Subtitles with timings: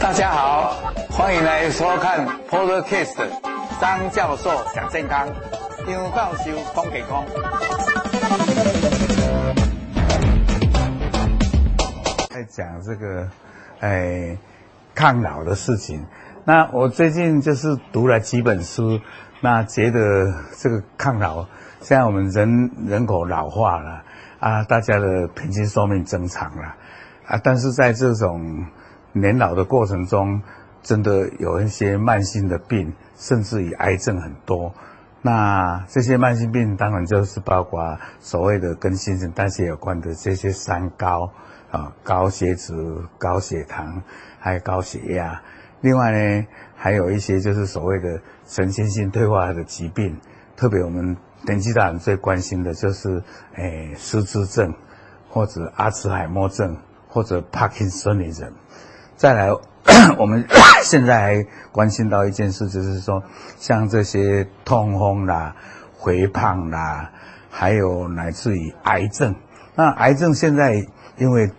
[0.00, 0.74] 大家好，
[1.08, 3.14] 欢迎来收看 Podcast
[3.80, 5.28] 张教授讲健康，
[5.86, 7.24] 张教授讲健康。
[12.30, 13.28] 在讲这个，
[13.78, 14.36] 哎，
[14.92, 16.04] 抗老的事情。
[16.44, 18.98] 那我最近就是读了几本书，
[19.40, 21.46] 那觉得这个抗老，
[21.80, 24.02] 现在我们人人口老化了
[24.44, 26.74] 啊，大家的平均寿命增长了
[27.26, 28.66] 啊，但是在这种
[29.12, 30.42] 年老的过程中，
[30.82, 34.74] 真的有一些慢性的病，甚至于癌症很多。
[35.22, 41.30] 那这些慢性病当然就是包括所谓的跟新陈代谢有关的这些三高
[41.70, 42.74] 啊，高血脂、
[43.16, 44.02] 高血糖，
[44.38, 45.40] 还有高血压。
[45.80, 50.18] 另外呢，还有一些就是所谓的神经性退化的疾病，
[50.54, 51.16] 特别我们
[51.46, 53.22] 年纪大人最关心的就是
[53.56, 54.74] 诶失智症，
[55.28, 56.76] 或者阿兹海默症，
[57.08, 58.52] 或者帕金森症。
[59.16, 59.50] 再来，
[60.18, 60.46] 我们
[60.82, 63.22] 现在还关心到一件事，就是说，
[63.58, 65.54] 像这些痛风啦、
[66.02, 67.10] 肥胖啦，
[67.50, 69.34] 还有乃至于癌症。
[69.76, 70.74] 那癌症现在
[71.16, 71.50] 因为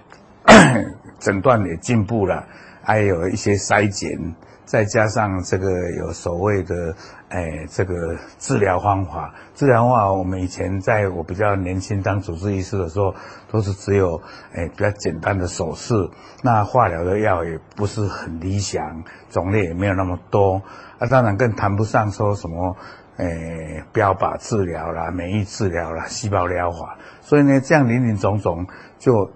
[1.19, 2.45] 诊断也进步了，
[2.83, 4.35] 还有一些筛检，
[4.65, 6.93] 再加上这个有所谓的。
[7.27, 13.13] 哎，这个治疗方法，治疗方法，我们以前在我比较年轻当主治医师的时候，
[13.51, 14.21] 都是只有
[14.53, 16.11] 哎比较简单的手术，
[16.43, 20.61] 那化疗的药也不是很理想，种类也没有那么多，
[20.99, 22.77] 啊，当然更谈不上说什么
[23.17, 28.67] 哎标靶治疗啦、免疫治疗啦、细胞疗法，所以呢，这样林林总总，
[28.99, 29.31] 就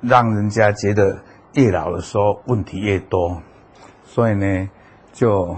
[0.00, 1.18] 让人家觉得
[1.54, 3.42] 越老的时候问题越多，
[4.12, 4.68] 所以呢，
[5.12, 5.56] 就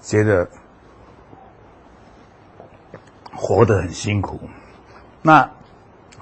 [0.00, 0.48] 觉得。
[3.40, 4.40] 活得很辛苦，
[5.22, 5.50] 那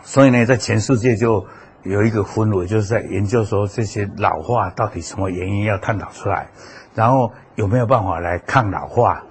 [0.03, 1.47] 所以呢，在全世界就
[1.83, 6.49] 有一个氛围，就是在研究说这些老化到底什么原因要探讨出来，
[6.95, 9.23] 然后有没有办法来抗老化，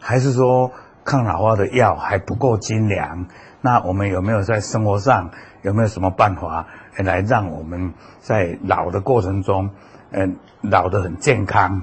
[0.00, 0.72] 还是说
[1.04, 3.28] 抗老化的药还不够精良？
[3.60, 5.30] 那我们有没有在生活上
[5.62, 9.70] 有没有什么办法来让我们在老的过程中，
[10.10, 11.82] 嗯，老得很健康，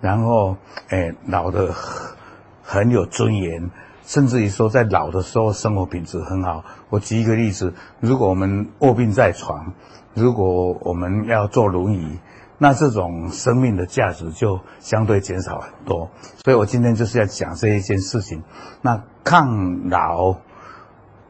[0.00, 0.56] 然后
[0.88, 1.72] 诶，老得
[2.62, 3.70] 很有尊严？
[4.04, 6.64] 甚至于说，在老的时候生活品质很好。
[6.90, 9.72] 我举一个例子：如果我们卧病在床，
[10.14, 12.20] 如果我们要坐轮椅，
[12.58, 16.08] 那这种生命的价值就相对减少很多。
[16.44, 18.44] 所以我今天就是要讲这一件事情。
[18.80, 20.36] 那抗老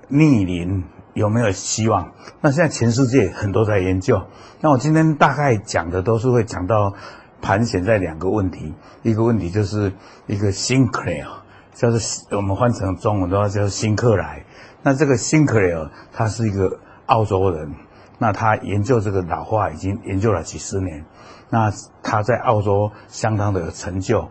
[0.09, 0.85] 逆龄
[1.17, 2.13] 有没有希望？
[2.43, 4.27] 那现在全世界很多在研究。
[4.61, 6.93] 那我今天大概讲的都是会讲到
[7.41, 9.95] 盘旋在两个问题，一个问题就是
[10.27, 11.27] 一个 Sinclair
[11.73, 11.99] 叫做
[12.37, 14.45] 我们换成中文的话，叫做辛克莱。
[14.83, 17.75] 那这个辛克莱尔，他是一个澳洲人，
[18.19, 21.07] 那他研究这个老化已经研究了几十年。
[21.49, 21.73] 那
[22.03, 24.29] 他在澳洲相当的有成就，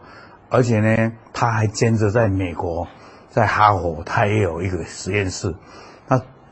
[0.52, 2.88] 而且呢，他还兼着在美国，
[3.32, 5.56] 在哈佛，他也有一个实验室。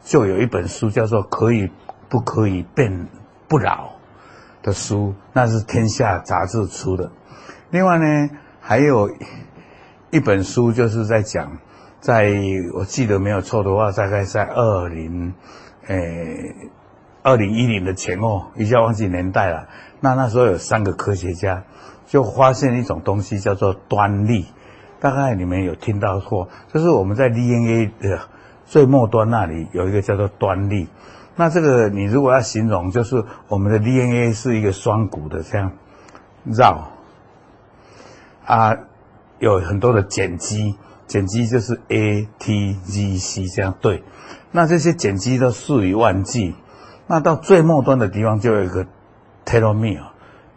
[0.04, 1.70] 就有一本书叫做《可以
[2.10, 3.08] 不可以变
[3.48, 3.90] 不老》
[4.66, 7.12] 的书，那是天下杂志出的。
[7.70, 9.10] 另外呢，还有。
[10.12, 11.58] 一本书就是在讲，
[12.00, 12.32] 在
[12.76, 15.34] 我记得没有错的话，大概在二零，
[15.88, 16.54] 诶，
[17.24, 19.68] 二零一零的前后，一下忘记年代了。
[20.02, 21.64] 那那时候有三个科学家
[22.06, 24.46] 就发现一种东西叫做端粒，
[25.00, 28.20] 大概你们有听到过，就是我们在 DNA 的
[28.74, 30.88] 最末端那里有一个叫做端粒。
[31.36, 35.74] 那这个你如果要形容，就是我们的 DNA 是一个双股的这样
[36.44, 36.90] 绕
[38.46, 38.76] 啊。
[39.38, 40.76] 有很多的碱基，
[41.08, 44.04] 碱基就是 A、T、G、C 这样对，
[44.52, 46.56] 那这些碱基都数以万计，
[47.06, 48.88] 那到最末端的地方就有一个
[49.46, 50.13] telomere，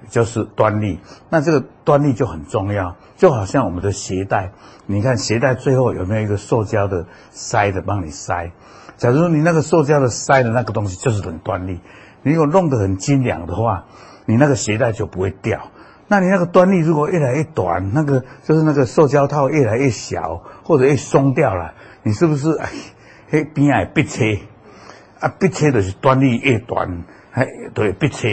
[0.08, 4.52] 就是端粒，那这个端粒就很重要，就好像我们的鞋带，
[4.86, 8.52] 你看鞋带最后有没有一个塑胶的塞的帮你塞？
[8.96, 11.80] 假如你那个塑胶的塞的那个东西就是很端粒，
[12.22, 13.84] 你如果弄得很精良的话，
[14.24, 15.70] 你那个鞋带就不会掉。
[16.08, 22.68] 那你那个端粒如果越来越短，那个就是那个塑胶套越来越小，或者越松掉了，你是不是哎，
[23.28, 24.24] 嘿边爱闭车
[25.18, 25.34] 啊？
[25.38, 28.28] 闭车就是端粒越短，哎，对，闭车。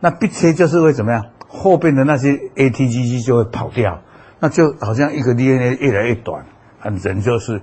[0.00, 1.26] 那闭车就是会怎么样？
[1.48, 4.02] 后边的那些 A T G G 就会跑掉，
[4.40, 6.44] 那就好像一个 DNA 越来越短，
[6.80, 7.62] 啊，人就是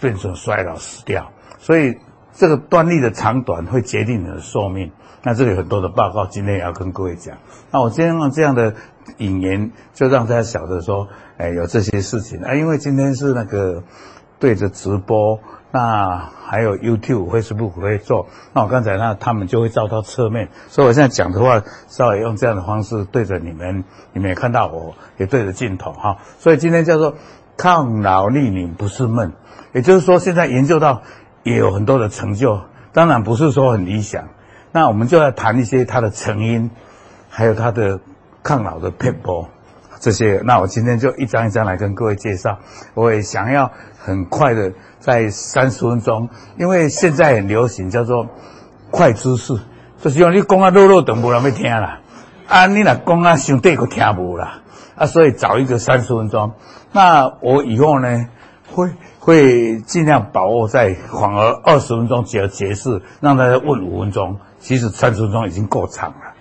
[0.00, 1.30] 变成衰老死掉。
[1.58, 1.98] 所以
[2.32, 4.92] 这个端粒的长短会决定你的寿命。
[5.24, 7.36] 那这里很多的报告，今天也要跟各位讲。
[7.70, 8.74] 那我今天用这样的
[9.18, 12.54] 引言，就让大家晓得说，哎，有这些事情啊。
[12.54, 13.84] 因为今天是那个
[14.40, 15.38] 对着直播，
[15.72, 18.26] 那还有 YouTube、Facebook 会做。
[18.52, 26.18] 那我刚才那他们就会照到侧面，所以我现在讲的话，稍微用这样的方式对着你们，你们也看到我，也对着镜头哈。
[26.38, 27.14] 所以今天叫做
[27.56, 29.32] 抗老逆龄不是梦，
[29.72, 31.02] 也就是说现在研究到
[31.42, 32.60] 也有很多的成就，
[32.92, 34.28] 当然不是说很理想。
[34.72, 36.70] 那我们就要谈一些它的成因，
[37.30, 38.00] 还有它的
[38.42, 39.46] 抗老的撇步
[40.02, 40.42] 这些。
[40.44, 42.58] 那我今天就一张一张来跟各位介绍。
[42.92, 44.74] 我也想要很快的。
[45.02, 48.28] 在三十分钟，因为现在很流行叫做
[48.92, 49.58] 快知识，
[50.00, 51.98] 就是用你讲啊，落落等无人要听啦，
[52.46, 54.62] 啊，你若讲啊，上帝个听无啦，
[54.94, 56.52] 啊，所以找一个三十分钟。
[56.92, 58.28] 那我以后呢，
[58.72, 66.31] 会会尽量把握在反而二十分钟只要解释，让大家问五分钟，其实三十分钟已经够长了。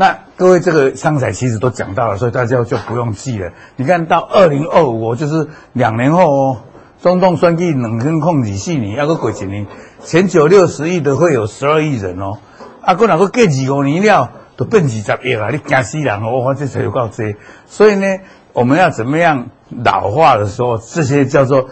[0.00, 3.50] 那各位，这个上彩其实都讲到了，所以大家就不用记了。
[3.74, 6.58] 你看到二零二五，就是两年后哦，
[7.02, 9.66] 中东选举两千控制四年，要搁过几年，
[10.04, 12.38] 前九六十亿的会有十二亿人哦。
[12.80, 15.48] 啊，过两个过二五年了，都变二十亿啊！
[15.50, 17.34] 你惊死人哦，我这才有够多。
[17.66, 18.18] 所以呢，
[18.52, 21.70] 我们要怎么样老化的时候，这些叫做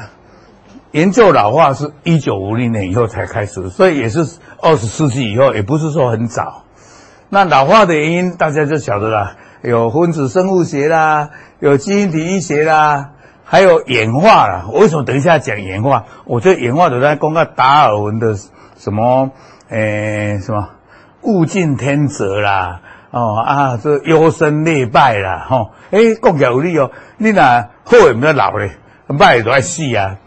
[0.91, 4.25] 研究老化是一九五零年以后才开始，所以也是
[4.61, 6.63] 二十世纪以后，也不是说很早。
[7.29, 13.12] 那老化的原因大家就晓得了，有分子生物学啦，有基因体医学啦。
[13.43, 16.05] 还有演化啦，我为什么等一下讲演化？
[16.25, 18.35] 我觉得演化都在讲个达尔文的
[18.77, 19.31] 什么，
[19.69, 20.69] 诶、什么
[21.21, 22.81] 物竞天择啦，
[23.11, 26.91] 哦啊，这优胜劣败啦，吼、哦，诶，讲起来有理哦。
[27.17, 28.71] 你那后也没有老嘞，
[29.19, 30.17] 坏都爱死啊，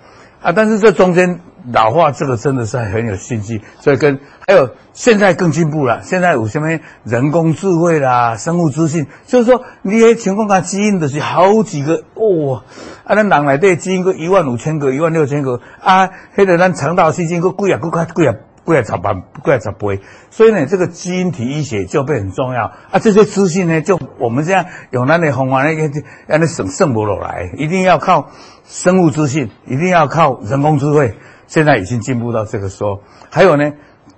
[0.43, 1.41] 啊，但是这中间。
[1.73, 6.01] 老化这个真的是很有兴趣，所以跟还有现在更进步了。
[6.03, 12.63] 现在有什么人工智慧啦、生物资讯，就是说你迄情况下基因的是好几个哦，
[13.05, 18.35] 啊，咱人内底基因个一万五千个、一万六千个啊，迄个咱肠道细菌个贵啊、几啊、几啊、
[18.65, 23.01] 贵啊十万、贵啊十倍，所以呢，这个基因体医学就变很重要啊。
[23.01, 25.71] 这些资讯呢，就我们这样用咱的方法呢，
[26.29, 28.29] 让你省省不落来，一定要靠
[28.65, 31.15] 生物资讯，一定要靠人工智慧。
[31.47, 33.01] 现在已经进步到这个时候，
[33.31, 33.73] 还有呢，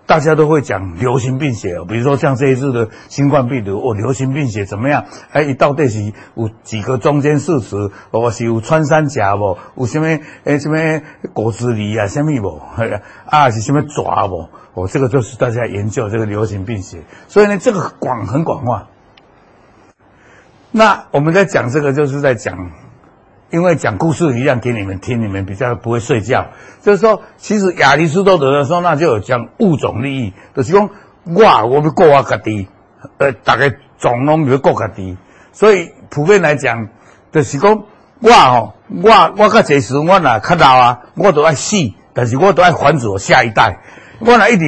[0.07, 5.05] 大家都会讲流行病学，比如说像这一次的新冠病毒，哦，流行病学怎么样？
[5.29, 9.59] 还一到底是有几个中间事实，哦，是有穿山甲不？
[9.77, 10.07] 有什么
[10.45, 11.03] 诶什么
[11.35, 12.61] 果子狸啊，什么不？
[13.29, 14.49] 啊，是什么爪不？
[14.75, 18.87] 哦，这个就是大家研究这个流行病学，所以呢，这个广很广泛。
[20.71, 22.71] 那我们在讲这个，就是在讲。
[23.51, 26.49] 因为讲故事一样给你们听，你们比较不会睡觉。
[26.83, 30.91] 就是说，其实亚里士多德的时候，那就有讲物种利益，就是讲
[31.25, 32.69] 我我们过我家己，
[33.17, 35.17] 呃，大概种拢比如过家己。
[35.53, 36.89] 所以普遍来讲，
[37.33, 37.85] 就是讲
[38.21, 41.77] 我吼，我我较济时，我若较老啊，我都爱死，
[42.13, 43.81] 但是我都爱繁殖我下一代。
[44.19, 44.67] 我若一直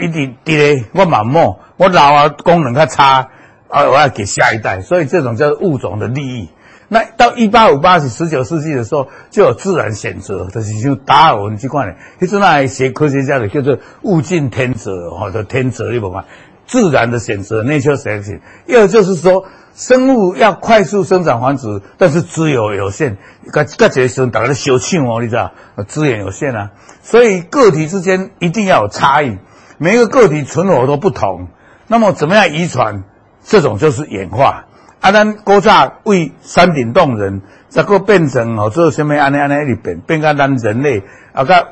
[0.00, 3.28] 一直伫咧，我嘛冇，我老啊功能较差，
[3.68, 4.80] 啊，我要给下一代。
[4.80, 6.50] 所以这种叫物种的利益。
[6.90, 16.24] 那到一八五八是十九世纪的时候，就有自然选择，就是像达尔文这块的，其实那些科学家的叫做物竞天择，或者天择你不嘛，
[16.66, 18.40] 自然的选择 nature selection。
[18.66, 23.18] 又就是说，生物要快速生长繁殖，但是资源有限，
[23.52, 25.52] 个个这时候大家都小抢哦，你知道，
[25.86, 26.70] 资源有限啊，
[27.02, 29.36] 所以个体之间一定要有差异，
[29.76, 31.48] 每一个个体存活都不同，
[31.86, 33.04] 那么怎么样遗传？
[33.44, 34.64] 这种就是演化。
[35.00, 41.68] 啊，咱古早为山顶洞人，再个变成哦，做什么安尼安尼里变，变到咱人类啊，个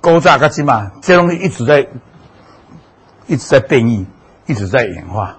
[0.00, 1.88] 古早个什么，这东西一直在
[3.26, 4.06] 一直在变异，
[4.46, 5.38] 一直在演化。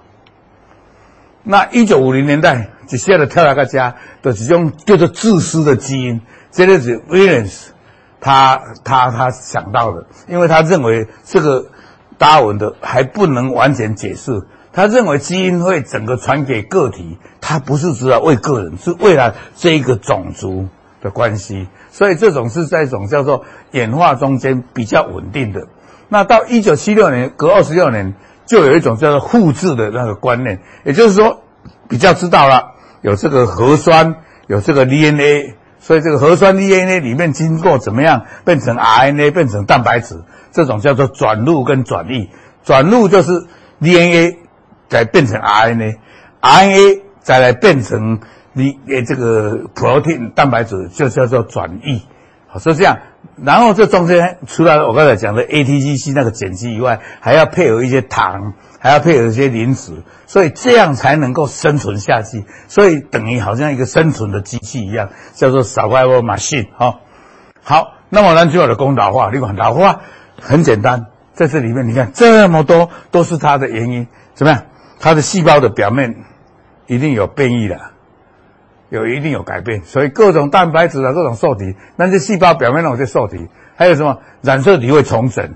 [1.42, 6.20] 那一九五零年代，就现在跳来个家，就是种叫做自私的基因，
[6.50, 7.72] 这个是威廉斯
[8.20, 11.66] 他他他想到的，因为他认为这个
[12.18, 14.42] 达尔文的还不能完全解释。
[14.74, 20.68] 他认为基因会整个传给个体，他不是只要为个人，是为了这一个种族
[21.02, 25.66] 的关系，所以这种是在一种叫做演化中间比较稳定的。
[26.08, 28.14] 那到一九七六年，隔二十六年，
[28.46, 31.42] 就有一种叫做复制的那个观念，也就是说
[31.88, 34.14] 比较知道了有这个核酸，
[34.46, 42.30] 有这个 DNA，所以这个核酸 DNA 里面经过怎么样变成 RNA，变成蛋白质，这种叫做转录跟转译，
[42.64, 43.46] 转录就是。
[43.82, 44.38] ，DNA
[44.92, 48.20] 再变成 RNA，RNA 再来变成
[48.52, 52.02] 你诶这个 protein 蛋白质，就叫做转译。
[52.46, 52.98] 好，是这样。
[53.42, 62.44] 然后这中间除了我刚才讲的 ATGC 那个碱基以外，还要配合一些糖，还要配合一些磷脂，所以这样才能够生存下去。
[62.68, 66.66] 所以等于好像一个生存的机器一样，叫做 survival machine。
[66.76, 67.00] 哈，
[67.62, 69.30] 好，那么我们就有了讲老化。
[69.32, 70.00] 你管老化
[70.38, 74.64] 很简单，在这里面你看这么多都是它的原因，怎么样？
[75.02, 76.24] 它的细胞的表面
[76.86, 77.78] 一定有变异的。
[78.88, 85.54] 有一定有改变，所以各种蛋白质啊，各种受体，那些细胞表面那些受体，还有什么染色体会重整，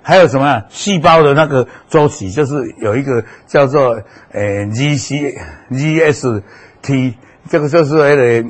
[0.00, 0.64] 还有什么啊？
[0.68, 5.36] 细胞的那个周期，就是有一个叫做呃 G C
[5.72, 6.44] G S
[6.80, 7.16] T，
[7.48, 8.48] 这个就是那个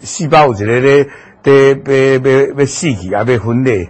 [0.00, 1.06] 细胞有一个咧，
[1.44, 3.88] 得被被被死去啊，被分裂，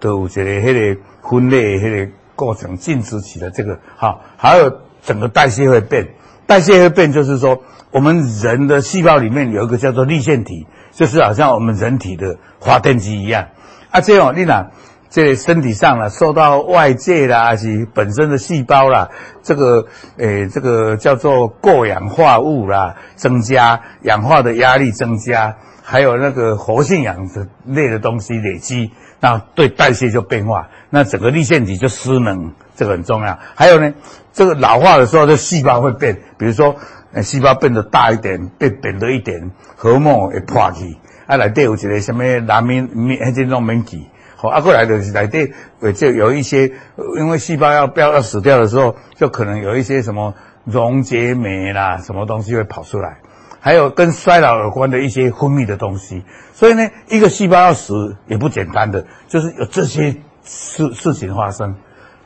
[0.00, 6.08] 都有一个那个分裂那个过程，静止期的这个好，还有整个代谢会变，
[6.46, 7.62] 代谢会变，就是说。
[7.92, 13.48] 我们人的细胞里面有一个叫做粒线体，就是好像我们人体的发电机一样。
[13.90, 14.66] 啊，这样你呢，
[15.10, 19.08] 这身体上了受到外界啦，还是本身的细胞啦，
[19.42, 19.86] 这个
[20.18, 33.36] 诶，这个叫做过氧化物啦，增加氧化的压力增加，还有那个活性氧的类的东西累积，那对代谢就变化，那整个粒线体就失能，这个很重要。
[33.56, 33.94] 还有呢，
[34.32, 36.76] 这个老化的时候，这细胞会变，比如说。
[37.12, 40.96] 诶，细胞变得大一点，变扁了一点，核膜会破去，
[41.26, 44.06] 啊，内底有一个什么蓝面面，那些弄免记，
[44.36, 45.52] 好，啊，过来就是内底，
[45.92, 46.70] 就有一些，
[47.18, 53.18] 因为细胞要不要要死掉的时候，就可能有一些什么溶解酶啦，什么东西会跑出来，
[53.58, 56.22] 还有跟衰老有关的一些分泌的东西，
[56.52, 61.74] 所以呢，一个细胞要死也不简单的，就是有这些事事情发生。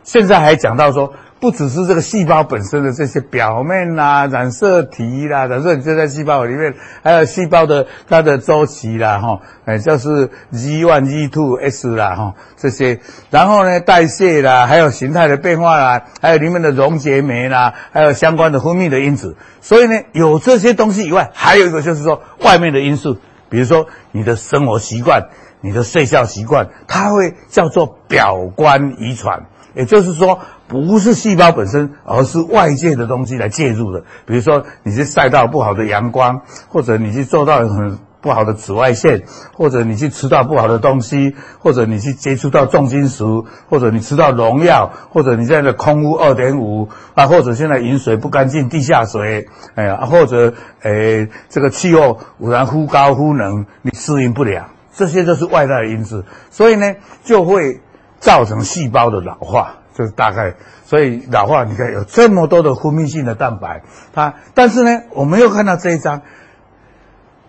[0.03, 1.15] 现在还讲到说。
[1.45, 6.73] 不只是这个细胞本身的这些表面啦、染色体啦，染色体就在细胞里面，
[7.03, 12.99] 还有细胞的它的周期啦，哈，哎，就是 G one、G two、S 啦，哈，这些，
[13.29, 19.37] 然后呢，代谢啦，还有形态的变化啦，还有里面的溶解酶啦，还有相关的分泌的因子。
[19.61, 23.19] 所以呢，有这些东西以外，还有一个就是说外面的因素，
[23.51, 25.29] 比如说你的生活习惯、
[25.61, 29.43] 你的睡觉习惯，它会叫做表观遗传。
[29.75, 30.39] 也就是说，
[30.69, 34.05] 不是细胞本身，而是外界的东西来介入的。
[34.25, 57.81] 比如说，你去晒到不好的阳光，或者你去做到很不好的紫外线，或者你去吃到不好的东西，或者你去接触到重金属，或者你吃到农药，或者你现在的空污二点五啊，或者现在饮水不干净，地下水，哎呀，或者、哎、这个气候污染忽高忽冷，你适应不了，这些都是外在的因素，所以呢，就会。
[58.25, 60.55] 造成细胞的老化，就是大概，
[60.87, 63.83] 所以老化你看有这么多的分泌性的蛋白，
[64.15, 66.23] 它，但是呢，我们又看到这一张，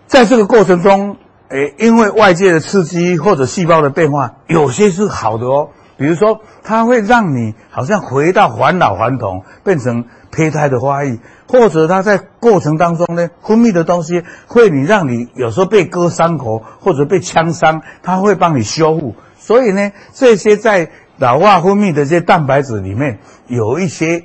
[0.06, 1.16] 在这个过程中，
[1.48, 19.14] 诶，因为外界的刺激或者细胞的变化，有些是好的哦，比如说它会让你好像回到返老还童，变成胚胎的发育，或者它在过程当中呢，分泌的东西会你让你有时候被割伤口或者被枪伤，它会帮你修复。
[19.46, 24.24] 所以呢，这些在老化分泌的这些蛋白质里面，有一些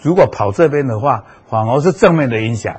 [0.00, 2.74] 如果跑这边的话，反而是正面的影响；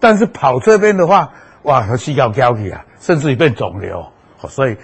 [0.00, 1.32] 但是跑这边的话，
[1.64, 4.06] 哇，它细胞挑起啊，甚至于变肿瘤。
[4.48, 4.78] 所以，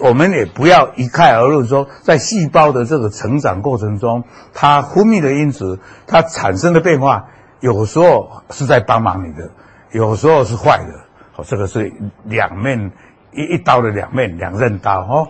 [0.00, 7.28] 我们也不要一概而论说，在细胞的这个成长过程中，它分泌的因子，它产生的变化，
[7.60, 9.50] 有时候是在帮忙你的，
[9.90, 11.00] 有时候是坏的。
[11.32, 11.90] 好，这个是
[12.24, 12.92] 两面
[13.32, 15.28] 一一刀的两面，两刃刀哦。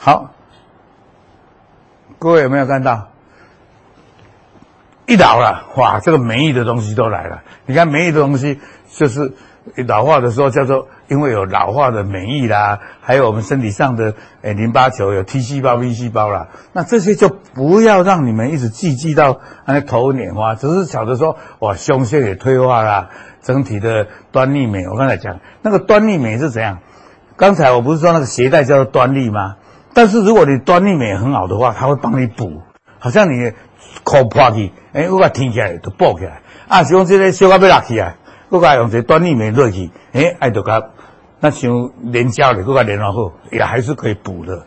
[0.00, 0.30] 好，
[2.20, 3.08] 各位有没有看到？
[5.06, 7.42] 一老了，哇，这个免疫的东西都来了。
[7.66, 9.32] 你看免疫的东西，就是
[9.88, 16.46] 老化的时候叫做，因为有老化的免疫啦，还有我们身体上的诶淋巴球有 T 细胞、B 细胞啦。
[16.72, 23.08] 那这些就不要让你们一直记记到那头脸花，只是晓得说，哇，胸腺也退化啦，
[23.42, 24.86] 整体的端粒酶。
[24.86, 26.78] 我刚才讲那个端粒酶是怎样？
[27.36, 29.56] 刚才我不是说那个鞋带叫做端粒吗？
[29.98, 32.62] 但是如果你端粒酶很好的话，它会帮你补，
[33.00, 33.52] 好像你
[34.04, 36.40] 口破去，哎，我把它挺起来就补起来。
[36.68, 38.14] 啊，像这个小可要落去啊，
[38.48, 40.90] 我把用这端粒酶落去，哎，爱就甲
[41.40, 44.66] 那像连胶的，我个连好后也还是可以补的。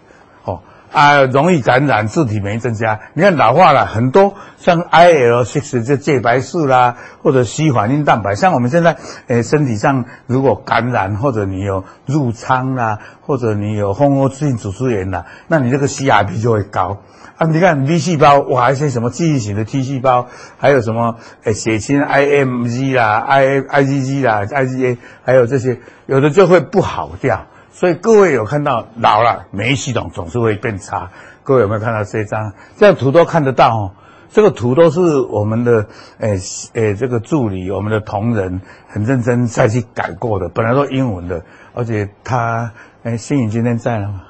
[0.92, 3.00] 啊，容易感染，自体免疫增加。
[3.14, 8.36] 你看老化了很多，像 IL-6 就介白素啦，或者 C 反应蛋白。
[8.36, 16.98] 像我们现在，诶，身体上如果感染，或者你有褥疮啦，或者你有蜂窝性组织炎啦，那你这个 CRP 就会高。
[17.38, 27.46] 啊，你看 B 细胞，哇，一些什么记忆型的 T 细胞，还有什么诶血清 IMG 啦、I IgG 啦、IgA，还有这些，有的就会不好掉。
[27.72, 31.10] 所以各位有看到老了，免疫系统总是会变差。
[31.44, 32.54] 各位有没有看到这张？
[32.78, 33.92] 这张图都看得到哦。
[34.30, 35.88] 这个图都是我们的
[36.20, 36.38] 诶
[36.74, 40.48] 诶、这个助理，我们的同仁很认真再去改过的。
[40.48, 42.72] 本来都英文的，而且他
[43.04, 44.22] 诶新颖今天在了吗？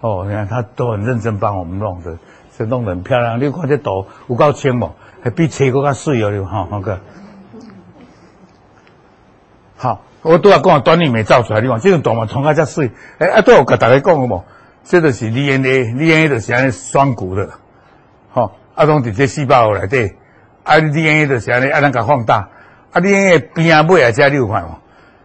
[0.00, 2.18] 哦，你看他都很认真帮我们弄的，
[2.56, 3.40] 这弄得很漂亮。
[3.40, 4.92] 你看这图有够清哦？
[5.22, 7.00] 还比车更加水哦，哈，好个。
[9.76, 10.02] 好。
[10.22, 12.90] 我都要讲端粒酶造出来，你看这种图嘛，从开才水。
[13.18, 14.44] 哎啊，都有跟大家讲过无？
[14.84, 17.50] 这个是 DNA，DNA 就是安尼双股的，
[18.30, 20.14] 吼，啊，拢伫这细胞内底，
[20.64, 22.48] 啊，DNA 就是安尼，啊，咱甲放大，
[22.92, 24.78] 啊，DNA 边啊尾啊这你有看无？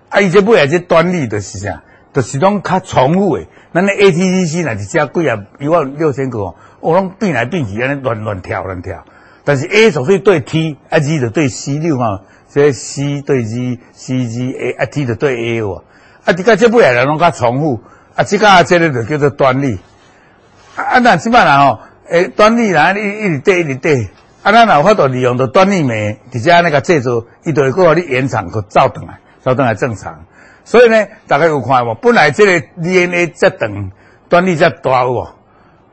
[0.09, 1.83] 啊，伊这尾啊这端粒就是啥？
[2.13, 3.45] 就是拢较重复的。
[3.73, 9.03] 咱的 ATCC 若是加几啊一万六千个，哦，拢变来变去安尼乱乱跳乱跳。
[9.43, 12.21] 但是 A 总是对 T，啊 G 就对 C 六嘛。
[12.55, 15.83] 这 C 对 G，C G A，啊 T 的对 A 哦，
[16.23, 17.81] 啊，这个这不也来拢较重复，
[18.15, 19.77] 啊，这个这个就叫做端粒，
[20.77, 24.09] 啊，那基本上哦，诶，端粒啦，一一直对一直对，
[24.41, 30.23] 啊，咱有法度利用着端粒酶，直接那个制作，伊就会给你延长个照等来，照等来正常。
[30.63, 31.93] 所以呢，大家有看无？
[31.95, 33.91] 本来这个 DNA 这长，
[34.29, 35.33] 端粒这大哦，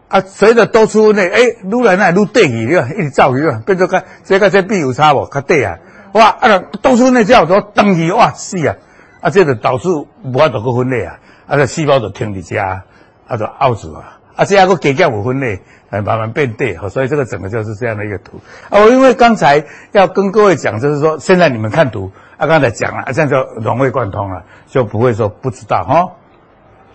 [0.07, 2.89] 啊，随着多出呢，诶，愈来那愈对去，对吧？
[2.97, 5.29] 一直造去，变做个这个这比有差无？
[5.29, 5.79] 较对啊。
[6.13, 6.27] 哇！
[6.27, 8.77] 啊，当初那叫做登记哇死啊！
[9.23, 11.19] 啊，这就导致无法度个分裂啊！
[11.47, 14.19] 啊，这细胞就停伫遮，啊，就凹住啊！
[14.37, 18.81] 啊，这样个结构无分裂，慢慢变对，所以这个整个就是这样的一个图啊。
[18.81, 26.13] 我因为刚才要跟各位讲，就是说现在你们看图啊，刚才讲了，啊，这样就融会贯通了，就不会说不知道哈。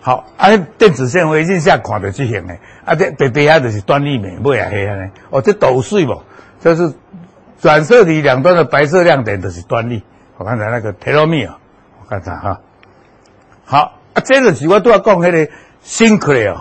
[0.00, 6.22] 好，啊，电子纤维镜下看到这些呢，啊，这白白啊就是端粒酶，尾啊黑啊呢，哦，这倒水不？
[6.60, 6.92] 这是。
[7.60, 10.04] 转色体两端的白色亮点都是端粒，
[10.36, 11.54] 我刚才那个 telomere，
[12.00, 12.60] 我看看哈，
[13.64, 15.48] 好啊，这个是我都要讲那个
[15.84, 16.56] Sinclair，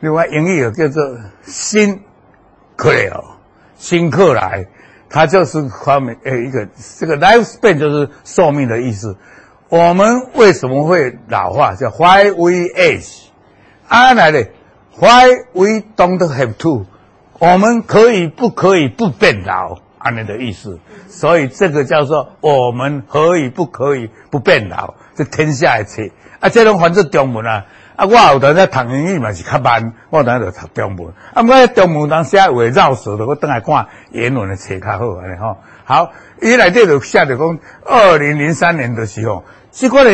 [0.00, 1.02] 另外英语有叫做
[1.46, 3.24] Sinclair，
[3.76, 4.66] 辛克莱，
[5.08, 9.16] 它就是发明诶一个这个 lifespan 就是寿命的意思。
[9.68, 11.74] 我们为什么会老化？
[11.74, 13.24] 叫 Why we age？
[13.88, 14.46] 啊来的
[14.98, 16.86] Why we don't have to？
[17.38, 19.78] 我们可以不可以不变老？
[20.06, 24.94] 安尼的意思，所以这个叫做我们可以不可以不变老？
[25.16, 27.64] 这天下一切啊，这种反正中文啊，
[27.96, 31.08] 啊，我有当在读英语嘛是较慢，我当在读中文。
[31.34, 35.56] 啊，我在中文当时写话绕舌的，我等下看原文的册较好安尼吼。
[35.84, 40.04] 好，伊内底就写着讲，二零零三年的时候，这个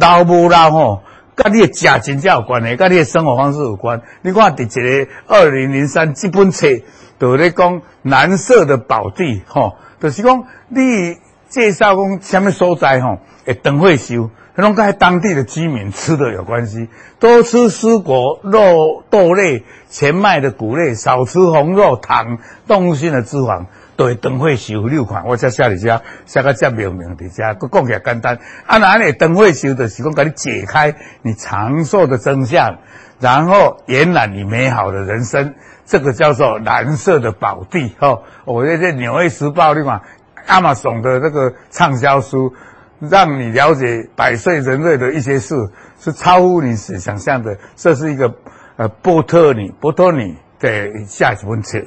[0.00, 1.02] 老不老吼，
[1.34, 4.00] 跟你的食真正有关系，跟你的生活方式有关。
[4.22, 6.68] 你看第一个二零零三这本册。
[7.18, 11.16] 都咧讲蓝色的宝地，吼，就是讲你
[11.48, 24.82] 介绍讲什么所在，吼，诶，灯会秀，拢跟当地的居民吃的有关系，多吃蔬果、肉、豆类、全麦的谷类，少吃红肉、糖、动物性的脂肪，都会灯会秀。
[24.82, 28.38] 六款，我写写里遮，写个这明明的遮，佮讲起来简单。
[28.66, 32.78] 啊，那呢灯会秀的是讲给你解开你长寿的真相，
[33.20, 35.54] 然后延揽你美好的人生。
[35.88, 40.02] 这个叫做蓝色的宝地，哦，我在这《纽约时报》里嘛，
[40.46, 42.52] 亚马逊的这个畅销书，
[43.00, 45.54] 让你了解百岁人类的一些事，
[45.98, 47.56] 是超乎你所想象的。
[47.74, 48.34] 这是一个
[48.76, 51.78] 呃波特尼波特尼的下一本册。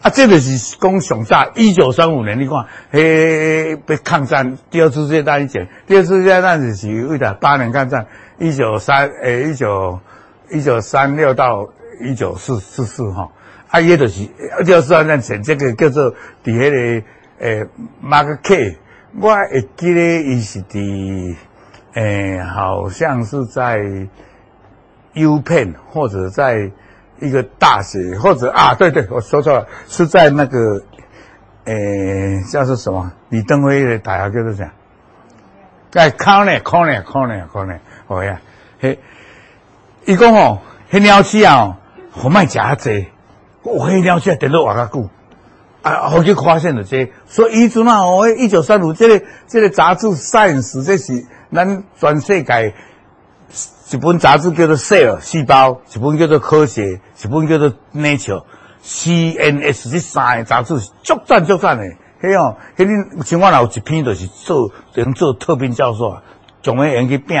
[0.00, 8.06] 啊，这个是讲上早一九三五年，你看，嘿，被抗战，第二次世界大战，第二次世界大战是为了八年抗战，
[8.38, 10.00] 一九三，诶，一九。
[10.50, 11.68] 一九三六到
[12.00, 13.30] 一九四四四哈，
[13.68, 17.06] 啊，伊就是一九四二年前，这个叫做伫迄个
[17.38, 17.66] 诶
[18.00, 18.78] 马克 K，
[19.20, 21.36] 我会记得伊是伫
[21.94, 23.78] 诶，好像是在
[25.14, 26.70] U 片或者在
[27.20, 30.82] 一个大学，或者啊，对对，我说错了，是在那个
[31.64, 34.72] 诶叫做什么李登辉的大学叫做啥？
[35.90, 38.40] 在 Cornell，Cornell，Cornell，Cornell，哦呀，
[38.80, 38.98] 嘿。
[40.06, 40.58] 伊讲吼，
[40.90, 41.78] 迄鸟鼠啊，
[42.10, 43.08] 好卖食较济，
[43.62, 45.10] 我迄鸟鼠等到活较久，
[45.82, 52.74] 啊，后去发现了这个，所以伊阵啊，哦，一九三五，这个这个杂志《Science》，这是咱全世界
[53.92, 56.82] 一本杂志叫做《Cell》细胞，一本叫做《科学》，
[57.22, 58.42] 一本叫做《Nature》
[58.82, 61.84] ，CNS 这三个杂志足赞足赞的。
[62.22, 66.22] 嘿哦，迄恁像我若有一篇，就是做，等于做特聘教授啊，
[66.62, 67.38] 总会用去拼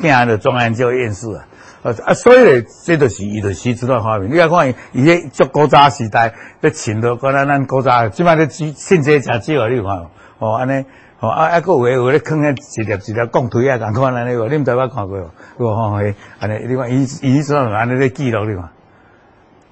[0.00, 1.46] 拼的中央研究院士啊。
[1.82, 4.30] 啊，所以咧，这就是伊就时代发明。
[4.30, 10.06] 你来看伊，伊迄足古早时代，咧穿到跟咱咱古早，即摆咧信息诚少啊，你有看
[10.38, 10.84] 哦，安尼。
[11.20, 15.18] 哦，啊啊，个有诶，有咧囥咧一粒一粒钢腿啊，共款安尼个，你毋知捌看过
[15.58, 15.68] 无？
[15.68, 18.70] 个吼嘿，安尼，你看伊伊说安尼咧记录你看。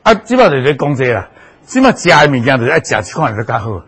[0.03, 1.29] 啊，即摆就是咧讲这啦，
[1.63, 3.83] 即摆食诶物件就是爱食即款就较好，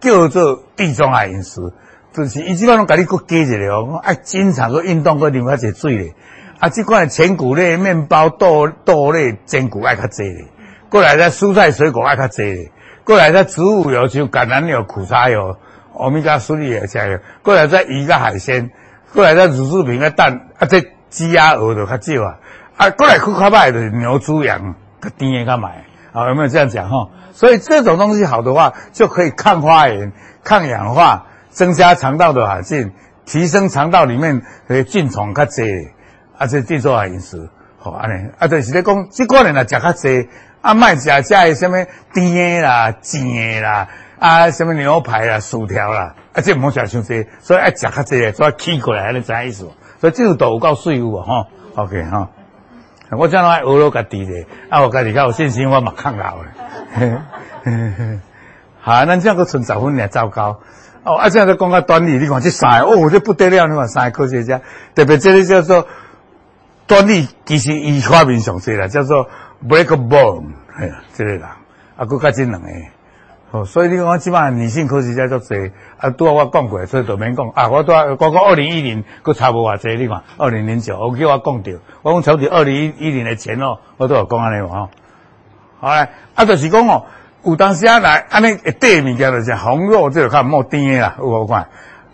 [0.00, 1.72] 叫做地中海饮食，
[2.12, 6.14] 就是伊即摆拢甲你搁加一个哦，爱经常搁运动搁啉较侪水咧。
[6.58, 10.46] 啊，即款全谷类面包豆豆类坚果爱较济咧，
[10.88, 12.72] 过来咧蔬菜水果爱较济咧，
[13.04, 15.56] 过来咧植物油像橄榄油、苦茶油。
[15.96, 18.68] 欧米伽三也加油，过来再鱼个海鲜，
[19.12, 22.38] 过来再乳制品个蛋，啊，这鸡鸭鹅就较少啊，
[22.76, 27.10] 啊，过来去较歹就是牛猪羊个甜的较买，啊，有没有这样讲哈？
[27.32, 30.10] 所以这种东西好的话，就可以抗发炎、
[30.42, 32.90] 抗氧化，增加肠道的环境，
[33.24, 35.92] 提升肠道里面的菌虫较侪，
[36.38, 40.28] 啊，这地中海饮食，好安尼，啊，就是咧讲，这个人啊食较侪，
[40.60, 43.88] 啊，卖食食诶什么甜诶啦、咸诶啦。
[44.16, 49.68] 啊，什么牛排啦、薯条啦，啊，这毋好食伤济，所以爱食较济，所以起过来，安尼知意思。
[50.00, 52.30] 所以这个都有够水有啊，吼，OK 哈。
[53.10, 56.36] 我将来学了家己咧，啊，我家己较有信心，我嘛抗老
[56.96, 57.20] 咧。
[58.80, 60.60] 好，咱这样个存十分也糟糕。
[61.02, 64.62] 哦，啊，这样个讲个端粒，你看这三个，哦，这不得了，你看三个科学家，
[64.94, 65.86] 特别这里叫做
[66.86, 69.28] 端粒，其实伊发明上济啦，叫做
[69.66, 70.44] Blackburn，
[70.76, 71.56] 哎呀，这个啦，
[71.96, 72.68] 啊，佫较真两个。
[73.50, 77.48] 哦，所以你讲，即摆女性科学家足侪，啊，拄啊我讲过，所以就免讲。
[77.50, 84.90] 啊，我拄啊，讲讲二零一零，佫差无偌济，你看，二零零九，我叫我讲着，我讲从伫二零一零的前哦，我都有讲安尼嘛吼。
[85.78, 87.06] 好嘞，啊，就是讲哦，
[87.44, 91.68] 有当时啊来，安尼会短物件就是红肉，这就较莫甜诶啦，有无看？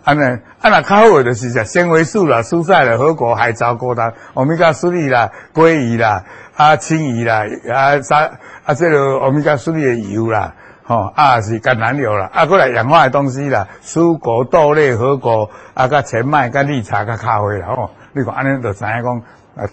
[0.05, 0.23] 安尼，
[0.61, 6.25] 啊，若较好诶，就是食纤维素啦、蔬菜啦、核果、海藻、果糖、欧米伽三啦、鲑鱼啦、
[6.57, 8.31] 啊青鱼啦、啊啥
[8.65, 10.55] 啊，这个欧米伽三的油啦。
[10.87, 19.23] 哦，啊是橄榄油啦，啊过来氧化的东西啦，蔬果、豆类、核果，啊甲全麦、甲绿茶、甲咖啡啦，哦，你看安尼就知影讲，
[19.55, 19.71] 啊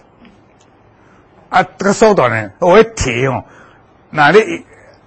[1.48, 3.42] 啊这个手段呢，我一提哦，
[4.10, 4.38] 那你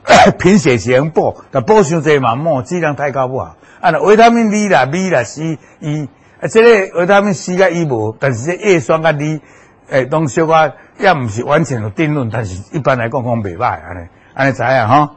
[0.38, 3.56] 贫血型补，但补伤济嘛，莫质量太高不好。
[3.82, 6.08] 啊，维他命 D 啦、B 啦、C、E，
[6.40, 9.42] 啊，这个维他命 C 甲 E 无，但是这叶酸甲 D，
[9.90, 15.16] 诶，拢小可也毋是完全有定论，但是一般来讲讲袂歹，安尼，安尼知影吼。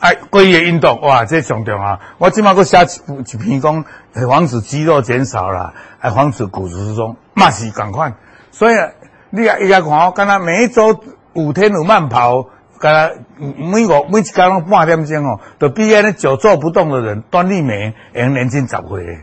[0.00, 2.00] 哎，规个运动哇，这上重要！
[2.18, 3.84] 我今麦个写一一篇讲，
[4.28, 8.16] 防止肌肉减少啦，还防止骨质疏松，嘛是共款。
[8.50, 8.74] 所以
[9.30, 10.98] 你啊，伊来看哦，敢若每一周
[11.34, 12.48] 五天有慢跑，
[12.82, 19.20] 敢若每个每一天拢半点钟哦，都比那久坐不动的人，锻炼美，会年轻十岁。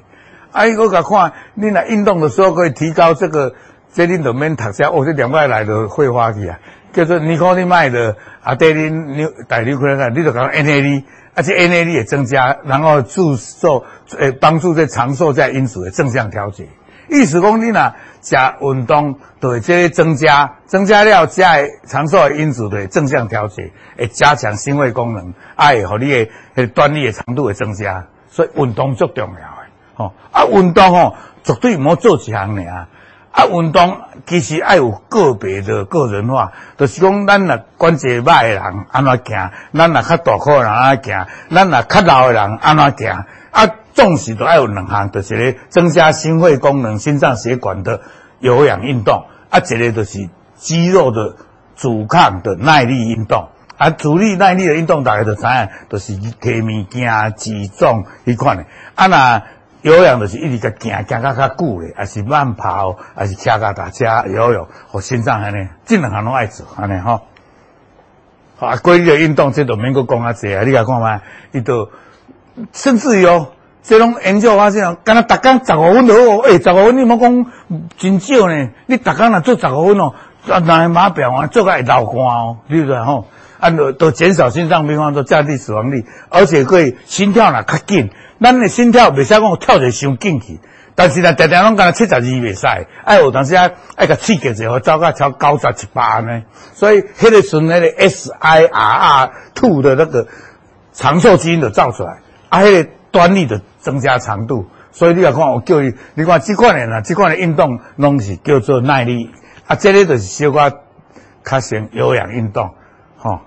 [0.53, 3.53] 啊，伊个甲看，你若运动的时候可以提高这个，
[3.93, 6.57] 这恁都免读书，哦，这两块来的会话去啊。
[6.91, 11.03] 叫做尼可丁麦的啊，对你你带你回来，你就讲 NAD，
[11.35, 13.83] 而且 NAD 也增加，然后助受
[14.17, 16.67] 诶帮助这长寿在因子的正向调节。
[17.09, 26.09] 意思讲你呐，加运动对这些增加增加了加长寿的因子的正向调节，会加强心肺功能，哎，和你
[26.55, 32.87] 的锻炼的长度会增加，所以运动最重要的吼啊，运动吼绝对唔好做一项尔。
[33.31, 43.25] 啊，运动其实爱有个别的个人化，就是讲咱若关节歹的人安怎行，咱若较大块的人安怎行，咱若较老的人安怎行。
[43.51, 43.65] 啊，
[43.99, 47.99] 总是都爱有两项，就是咧增加心肺功能、心脏血管的
[48.39, 49.25] 有氧运动。
[49.49, 51.35] 啊，一个就是肌肉的
[51.75, 53.49] 阻抗的耐力运动。
[53.77, 58.65] 啊，阻力耐力的运动大家都知影，就是提物件、举重迄款的。
[58.95, 59.43] 啊，那。
[59.81, 67.21] 有氧就是一直在行，行较较久的，还是慢跑，还是骑脚踏车游泳，和心脏安尼，这两项拢爱做安尼吼。
[68.59, 71.21] 啊，规律的运动，这都免搁讲啊济啊，你甲看觅，
[71.53, 71.89] 伊都
[72.73, 77.45] 甚至于哦，这种研究发现哦，敢若逐天十五分钟哦，诶、十五分你莫讲
[77.97, 80.13] 真少呢，你逐天若做十五分钟，
[80.47, 83.27] 啊，那码表啊，做个会流汗哦，对不对吼？
[83.59, 88.09] 啊，都都减少心脏病患，都降低死亡率，而且可以心跳若较紧。
[88.41, 90.61] 咱的心跳袂使讲跳得伤紧去，
[90.95, 92.65] 但是呢，常常拢干七十二袂使，
[93.03, 96.43] 哎，有当时啊，爱个刺激者，走甲超九十七八安尼。
[96.73, 100.27] 所以迄个时那个 S I R R two 的那个
[100.93, 109.31] 长寿基因就造出来，啊，迄个端粒的增加长度，所以你要看，我叫你，你看这款的啦，这款的运动拢是叫做耐力，
[109.67, 110.81] 啊，这个就是小可
[111.43, 112.73] 较像有氧运动，
[113.17, 113.39] 吼、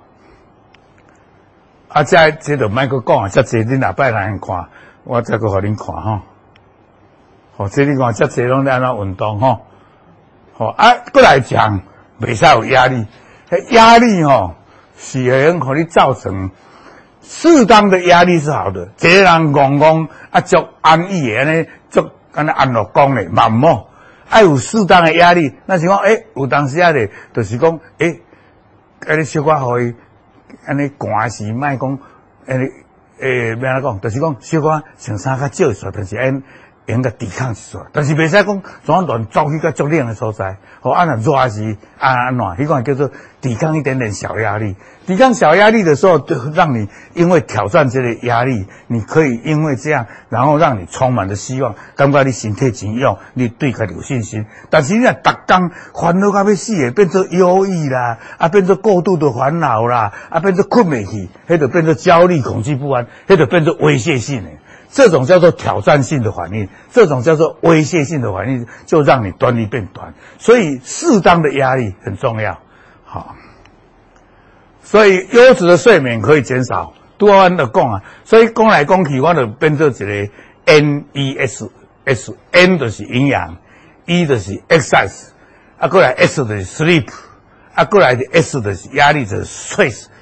[1.89, 4.69] 啊，这这个麦克讲啊，这侪恁下摆来看，
[5.05, 6.21] 我再搁互恁看吼。
[7.55, 9.61] 好、哦，这你看这侪拢在安怎运动吼。
[10.55, 11.83] 好、哦，啊，过来讲，
[12.21, 13.07] 袂使有压力，
[13.71, 14.55] 压力吼、
[14.97, 16.51] 是会用互你造成
[17.23, 18.91] 适当的压力是好的。
[18.97, 23.89] 这人讲讲啊，足安逸的安尼，足安尼安乐讲嘞，嘛毋好。
[24.29, 28.21] 爱有适当的压力，那是讲诶，有当时啊咧，就是讲诶，
[29.07, 29.95] 安尼小可互伊。
[30.67, 31.99] 安尼寒时莫讲，
[32.47, 32.67] 安尼
[33.21, 34.01] 诶，要安怎讲？
[34.01, 36.43] 就是讲小可穿衫较少时，但是安
[36.87, 40.57] 因个抵抗是少，但是袂使讲总乱走去个足冷的所在。
[40.81, 42.45] 好，安那热是安安怎？
[42.57, 44.75] 迄款叫做抵抗一点点小压力。
[45.07, 54.47] 抵抗小压力的时候，就让你因为挑战这个压力，你可以因为这样，然后让你充满了希望，感觉你身体真勇，你对他有信心。
[54.69, 64.51] 但是你若逐工烦恼到要死的，变做忧郁啦，啊，变做过度的烦恼啦，啊，变做困袂去，迄就变做焦虑、恐惧不安，迄就变做威胁性的。
[64.93, 70.13] 这种叫做挑战性的反应，这种叫做威胁性的反应，就让你端力变短。
[70.39, 72.59] 所以适当的压力很重要，
[73.05, 73.35] 好。
[74.85, 80.29] 所以优质的睡眠可以减少多安的讲啊，所以讲来讲去，我就变做一个
[80.67, 81.71] N E S
[82.05, 83.57] S，N 就是营养
[84.05, 85.29] ，E 就是 exercise，
[85.79, 87.09] 啊过来 S 就是 sleep，
[87.75, 89.45] 啊过来的 S 就是压力，就是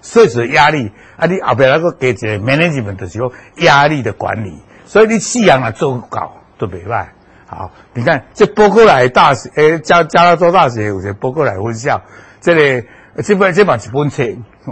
[0.03, 7.07] 设置压力，啊你后边那个给一个 management 就是说压力的管理，所以你四样啊做搞都袂歹。
[7.47, 12.01] 好，你看这波克莱大学，诶加加拉州大学有些波克莱分校，
[12.41, 12.87] 这里、
[13.25, 14.25] 这本这本一本册。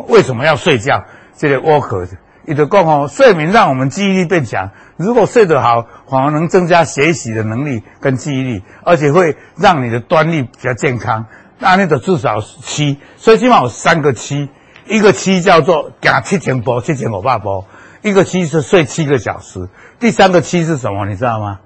[0.07, 1.03] 为什么要睡觉？
[1.37, 2.07] 这个沃克，
[2.47, 4.71] 伊就讲哦，睡眠让我们记忆力变强。
[4.97, 11.27] 如果睡得好，反而能增加学习的能力跟记忆力，而且会让你的端粒比较健康。
[11.59, 14.49] 那你得至少七，所以起码有三个七。
[14.89, 17.65] 一个七叫做行七千波，七千五百波；
[18.03, 19.69] 一个七是睡七个小时。
[20.01, 21.07] 第三个七是什么？
[21.07, 21.61] 你知道吗？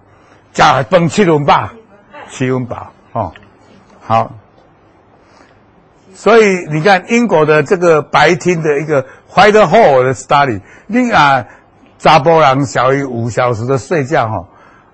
[0.53, 1.71] 吃饭七分饱，
[2.31, 3.33] 七分饱哦。
[4.01, 4.33] 好。
[6.15, 11.47] 所以你看英国的这个白天的一个 Whitehall 的 study，你啊，
[11.99, 14.49] 查甫人小于五小时的睡觉吼，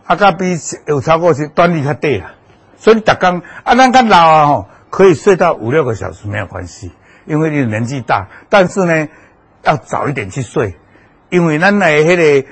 [0.06, 2.34] 啊，甲比有超过是端力较低啦。
[2.78, 6.92] 所以你逐工啊，咱较老啊吼，可以睡到五六个小时没有关系，
[7.28, 8.28] 因为你年纪大。
[8.48, 9.08] 但是呢，
[9.62, 10.76] 要早一点去睡，
[11.30, 12.48] 因为咱来迄个。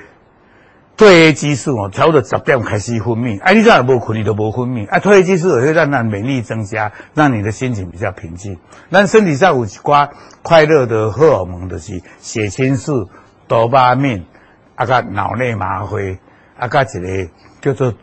[0.97, 3.39] 褪黑激素哦，差不多十点开始分泌。
[3.39, 4.89] 哎、啊，你这样无困，你都无分泌。
[4.89, 8.57] 啊，褪黑激素会让咱免疫力增加，让你的心情比较平静。
[8.89, 10.09] 咱身体上有一寡
[10.41, 13.11] 快乐的荷尔蒙，就是血清素、
[13.47, 14.25] 多巴胺，
[14.73, 16.17] 啊，甲脑内麻啡，
[16.57, 17.29] 啊，甲一个
[17.61, 17.93] 叫做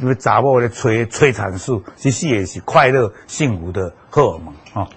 [0.00, 4.88] 因为查某的催催产素，其实也是快乐幸福的荷尔蒙哦。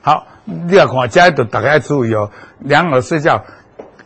[0.00, 2.30] 好，你要看，这都大家要注意哦，
[2.60, 3.44] 两耳睡觉。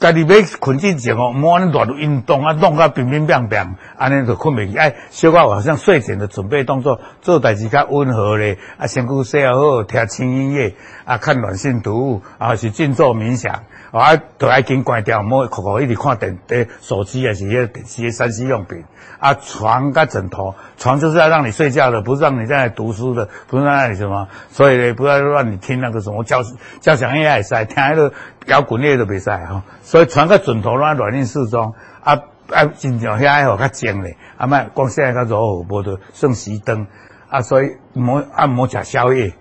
[0.01, 4.77] 家己要困之前哦，莫安尼乱运动啊，弄甲乒乒乓乓，安尼就困袂去。
[4.77, 8.59] 哎，小可好像睡前的准备动作，做代志较温和咧。
[8.79, 10.75] 啊，身躯洗好，听轻音乐，
[11.05, 13.63] 啊，看暖心读物，啊，是静坐冥想。
[13.93, 18.85] 啊，都爱紧关掉，莫抠抠一直看电诶手机啊，是迄个电视的三 C 用品。
[19.19, 24.27] 啊，床跟枕头，床就是要让你睡觉的，不是让你在那读书的，不是在那里什么。
[24.51, 26.43] 所以呢，不要让你听那个什么交
[26.81, 28.13] 交响乐也使，听那个
[28.47, 29.63] 摇滚乐都别使哈。
[29.83, 31.75] 所以床跟枕头让它软硬适中。
[32.03, 32.19] 啊
[32.51, 36.87] 啊，真正遐爱好较静嘞，啊，莫光线较柔和，无得算熄灯。
[37.29, 39.35] 啊，所以莫啊莫食宵夜，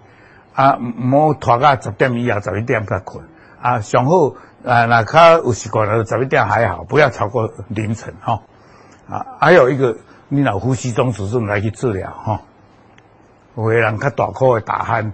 [0.54, 3.26] 啊莫拖到十点以后十一点才困。
[3.62, 4.34] 啊，上好
[4.66, 8.42] 啊，那他有习惯了，十一点还好，不要超过凌晨哈、
[9.10, 9.98] 啊，还有一个，
[10.30, 12.42] 你脑呼吸中止症来去治疗哈。
[13.56, 15.12] 有的人较大口会打鼾。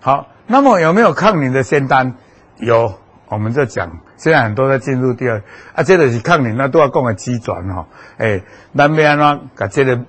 [0.00, 2.14] 好，那么有没有抗凝的仙丹？
[2.56, 2.94] 有，
[3.28, 5.42] 我们在讲，现在很多在进入第二。
[5.74, 7.86] 啊，这个是抗凝，那都要讲个机转哈。
[8.18, 8.44] 诶，
[8.76, 10.00] 咱要安怎，甲这个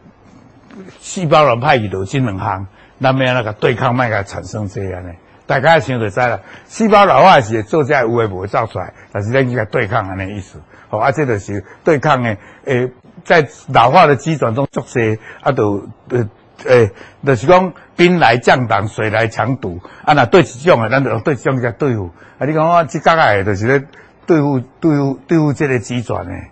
[0.99, 2.67] 细胞卵派去到这两项，
[3.01, 5.11] 咱要安怎个对抗，麦个产生这样呢？
[5.51, 10.61] 大家想就知了，细胞老化是做这有诶无会造出来，但是咱去甲对抗安尼意思。
[10.87, 12.89] 好，啊，这就是对抗诶，诶，
[13.25, 16.29] 在老化的机转中作些啊，都呃
[16.63, 16.89] 诶，
[17.25, 19.81] 就是讲兵来将挡，水来墙堵。
[20.05, 22.11] 啊，那对这种诶，咱就对这种来对付。
[22.39, 23.83] 啊，你讲我这个个就是咧
[24.25, 26.51] 对付对付对付这个机转诶。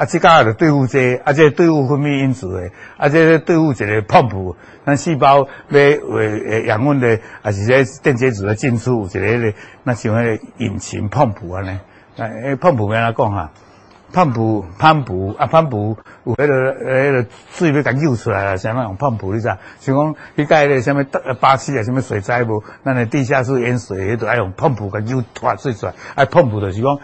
[0.00, 11.78] 啊，这个就对付这个，啊，这对付分泌因子的，啊，这对付一个泵浦，咱细胞咧为诶养分的，啊，是这电解质的进出，一个咧，那像迄个引擎泵浦安尼，
[12.16, 13.50] 诶，泵浦安怎讲哈？
[14.12, 19.46] 胖补胖补啊，胖补有迄、那个迄、那个水要甲扭出来啊，像那种胖补你知？
[19.46, 21.04] 像讲迄个迄个什么
[21.38, 22.64] 八七啊，什么水灾无？
[22.82, 25.94] 那你地下室淹水，迄都爱用胖补甲扭脱水出来。
[26.16, 26.98] 啊，胖补就是讲，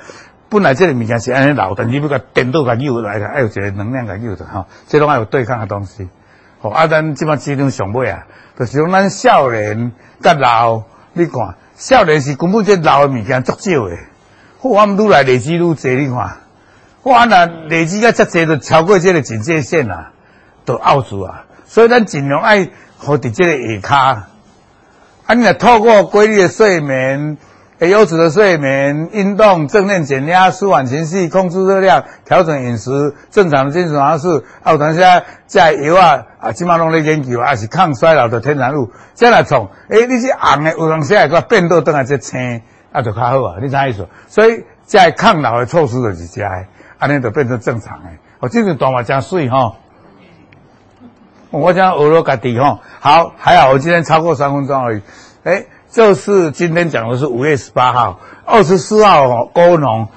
[0.48, 6.08] 本来这个物件是安尼流，但是要甲电倒甲扭来，爱有一个能量甲扭的吼，这拢爱有对抗的东西。
[6.60, 8.26] 好，啊，咱即摆只能上尾啊，
[8.58, 10.82] 就是讲咱少年甲老，
[11.12, 13.98] 你看少年是根本这老的物件足少诶，
[14.60, 16.38] 好，我们愈来累积愈侪，你看。
[17.02, 17.24] 哇！
[17.24, 20.10] 那累积个遮济，就超过这个警戒线啊，
[20.64, 21.44] 都拗住啊。
[21.64, 24.22] 所以咱尽量爱好伫这个下骹。
[25.26, 27.38] 啊，你若透过规律的睡眠、
[27.78, 38.90] 诶优质的睡眠、运动、正念减压、舒缓情绪、控制热量、调整饮食、正常的精神方式，啊，有当时啊，加油啊，啊，即马拢咧研究，啊，是抗衰老的天然物。
[39.12, 42.62] 再来从，诶，你是红的有当时会个变倒转来这青，
[42.92, 43.56] 啊，就较好啊。
[43.60, 44.08] 你知意思？
[44.26, 46.50] 所以在抗老的措施就是这样。
[46.98, 49.74] 安尼就变成正常诶，哦，这个段话真水哈。
[51.50, 55.02] 我讲俄罗家底哈，好，还好，我今天超过三分钟而已。
[55.44, 60.08] 诶，就是今天讲的是五月十八号，二十四号哦，高农，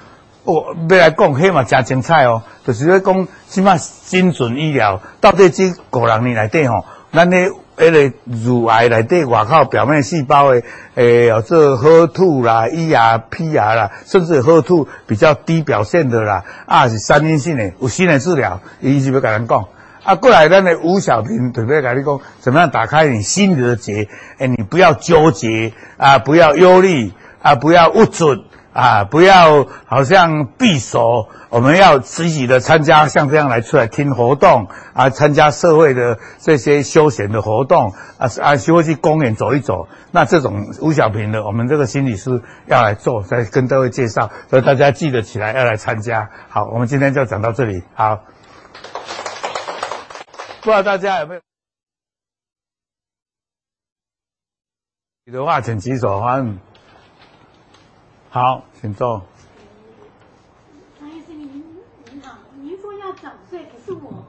[0.44, 7.50] 我要来讲黑嘛真精彩哦，就是要讲起码精准医疗到底这个人里来对吼，咱咧。
[7.80, 10.62] 迄个乳癌内底外口表面细胞的，
[10.96, 19.64] 诶，有这 HER2 啦、ER、PR 啦，甚至 HER2 比较低表现的啦，啊是三阴性的，有新的治疗，伊是要甲咱讲。
[20.04, 24.08] 啊，过来咱的吴小平准备甲你讲，怎么样打开你心里的结？
[24.38, 28.46] 诶，你不要纠结啊，不要忧虑啊，不要误准。
[28.72, 39.88] 啊，不要好像闭锁，我们要积极的参加像这样来出来听活动啊，参加社会的这些休闲的活动啊啊，学会去公园走一走。
[40.12, 46.30] 那这种吴小平的，我们这个心理师要来做，再跟各位介绍，所以大家记得起来要来参加。
[46.48, 47.84] 好，我们今天就讲到这里。
[47.96, 48.20] 好，
[50.62, 51.42] 不知道大家有没有？
[55.24, 56.20] 你的话，请举手。
[56.20, 56.60] 欢
[58.30, 59.26] 好，请坐。
[61.00, 61.48] 张医师，您
[62.12, 64.26] 您好，您说要早睡，可是我，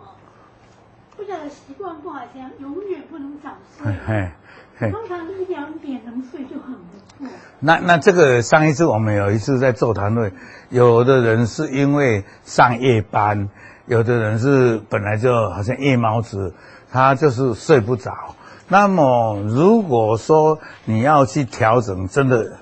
[1.16, 3.92] 不晓得习惯不好，这样永远不能早睡。
[4.06, 4.30] 嘿
[4.78, 7.28] 嘿，通常一两点能睡就很不错。
[7.58, 10.32] 那那这个上一次我们有一次在座谈会，
[10.68, 13.48] 有的人是因为上夜班，
[13.90, 16.54] 有的人是本来就好像夜猫子，
[16.92, 18.36] 他就是睡不着。
[18.68, 22.52] 那么如果说你要去调整，真的。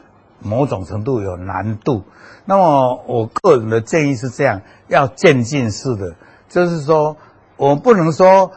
[0.40, 2.04] 某种程度有难度，
[2.44, 6.14] 那么我个人的建议是这样：要渐进式的，
[6.48, 7.16] 就是说，
[7.56, 8.52] 我不能说，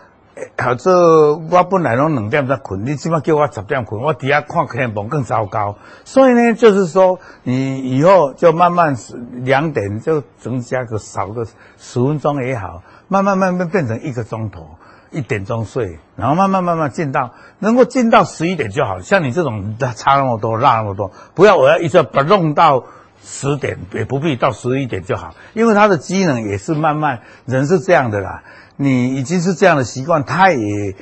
[0.58, 5.78] 好，这我本来拢两点在困，你起码叫我十点困，我底下看天棚更糟糕。
[6.06, 8.96] 所以呢，就是说，你以后就慢慢
[9.44, 11.46] 两点就增加个少个
[11.78, 14.78] 十分钟也好，慢慢慢慢变成一个钟头。
[15.14, 19.02] 一点钟睡，然后慢慢慢慢进到能够进到十一点就好。
[19.02, 22.86] 像你这种差那么多，落那么多，不要我要一直把弄到
[23.22, 25.36] 十点，也不必到十一点就好。
[25.54, 28.44] 因为他的机能也是慢慢，人是这样的啦。
[28.82, 30.96] 你已经是这样的习惯，他也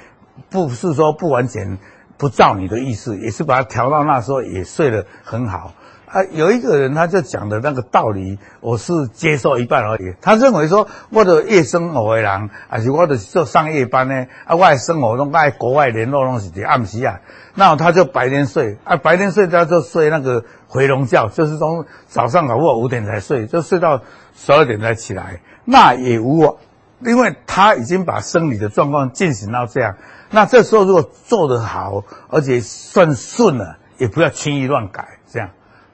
[0.50, 1.78] 不是说不完全
[2.18, 5.74] 不照你的意思，也是把它调到那时候也睡得很好。
[6.12, 10.16] 啊，有一个人他就讲的那个道理，我是接受一半而已。
[10.20, 14.26] 他认为说，我的夜生活的人，还是我的做上夜班呢？
[14.46, 17.20] 啊，我的生活拢爱国外联络拢是在暗时啊。
[17.54, 24.02] 那他就白天睡，啊，白天睡他就睡那个回笼觉，就是从早上搞不好五点才睡，就睡到
[24.36, 25.42] 十二点才起来。
[25.64, 26.58] 那也无，
[27.00, 29.96] 因为他已经把生理的状况进行到这样。
[30.32, 35.50] 那这时候如果做得好，而且算顺了，也不要轻易乱改，这样。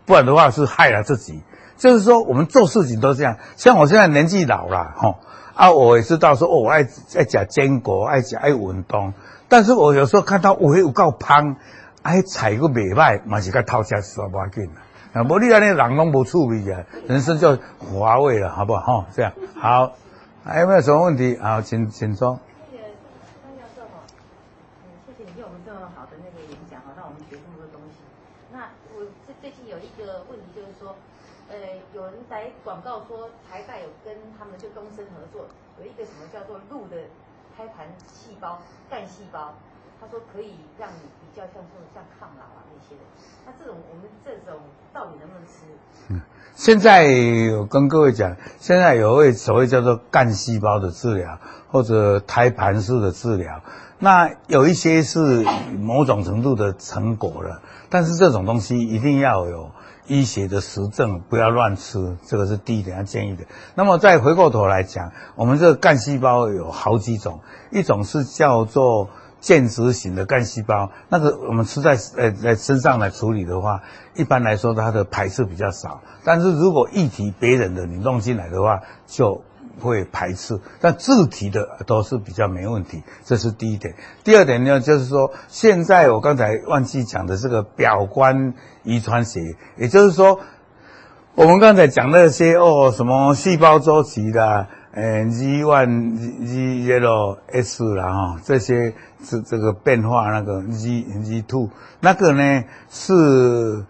[0.06, 1.42] 不然的话是害了自己。
[1.78, 3.38] 就是说，我们做事情都这样。
[3.58, 5.20] 像我现在年纪老了， 吼
[5.54, 9.14] 啊，我也知道说，哦，我爱爱吃坚果，爱吃爱运动。
[9.48, 11.58] 但是我有时候看到我有够胖，
[12.02, 14.70] 爱踩个尾巴，嘛是个掏钱说不紧
[15.14, 19.02] 啊，无你安尼人拢无趣味啊，人生就乏味了，好不好？
[19.02, 19.92] 哈，这样好。
[20.46, 21.36] 还有没有什么问题？
[21.40, 22.38] 好，请请说。
[22.70, 22.86] 那个
[23.42, 23.82] 张教授
[24.86, 27.98] 嗯，谢谢你给我们这么好的那个演讲哈，让我们学这么多东西。
[28.54, 30.94] 那我最最近有一个问题，就是说，
[31.50, 31.58] 呃，
[31.96, 35.48] 有人在广告说台大有跟他们就东森合作，
[35.80, 37.10] 有一个什么叫做鹿的
[37.58, 39.52] 胎盘细胞干细胞，
[40.00, 43.02] 他说可以让你比较像说像抗老啊那些的。
[43.46, 44.60] 那这种我们这种
[44.94, 45.52] 到底能不能吃？
[46.10, 46.22] 嗯，
[46.56, 51.40] 现在有跟各位讲，现在有位所谓叫做干细胞的治疗，
[51.72, 53.62] 或者胎盘式的治疗，
[54.00, 55.46] 那有一些是
[55.80, 59.72] 某种程度的成果了，但是这种东西一定要有。
[60.08, 63.46] 医学的实证，不要乱吃，这个是第一点要建议的。
[63.74, 67.40] 那么再回过头来讲，我们这个干细胞有好几种，
[67.72, 69.10] 一种是叫做
[69.40, 73.84] 间质型的干细胞，那个我们吃在呃在身上来处理的话，
[74.16, 76.02] 一般来说它的排斥比较少。
[76.24, 79.44] 但是如果异体别人的你弄进来的话，就
[79.80, 80.60] 会排斥。
[80.82, 83.94] 但自体的都是比较没问题，这是第一点。
[84.24, 90.40] 第二点呢，就是说现在我刚才忘记讲的这个表观遗传学，也就是说
[91.36, 94.68] 我们刚才讲那些哦什么细胞周期的。
[94.96, 96.16] 呃，Z one、
[96.46, 101.70] G zero S 啦哈，这些是这个变化那个 Z Z two
[102.00, 103.86] 那个呢是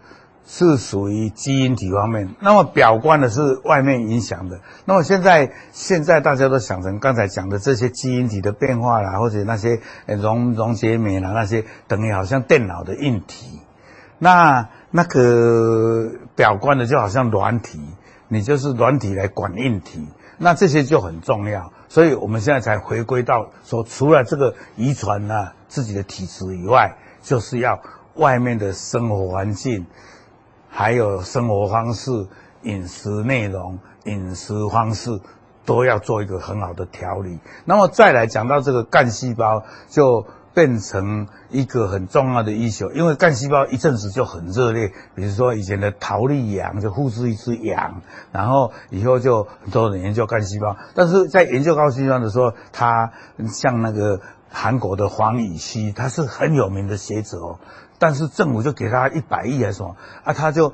[0.48, 4.62] 是属于基因体方面，那么表观的是外面影响的。
[4.86, 13.60] 那么现在现在大家都想成刚才讲的这些基因体的变化啦，或者那些溶溶解酶啦那些，等于好像电脑的硬体。
[14.18, 17.80] 那那个表观的就好像软体，
[18.28, 20.08] 你就是软体来管硬体。
[20.38, 27.80] 那这些就很重要，所以我们现在才回归到说，除了这个遗传呢，自己的体质以外，就是要
[28.16, 29.86] 外面的生活环境，
[30.70, 32.12] 还有生活方式、
[32.64, 35.20] 饮食内容、饮食方式
[35.66, 37.40] 都要做一个很好的调理。
[37.66, 40.26] 那么再来讲到这个干细胞，就。
[40.56, 44.94] 变成一个很重要的医学，因为干细胞一阵子就很热烈。
[45.14, 48.02] 比如说以前的桃莉羊就复制一只羊，
[48.32, 50.78] 然后以后就很多人研究干细胞。
[50.96, 53.12] 但是在研究干细胞的时候，他
[53.50, 57.60] 像那个韩国的黄宇熙，他是很有名的学者哦。
[58.00, 60.74] 但是政府就给他一百亿还是什么啊，他就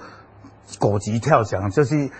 [0.79, 2.11] 狗急跳墙，就是。